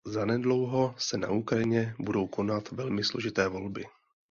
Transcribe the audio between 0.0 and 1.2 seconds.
Zanedlouho se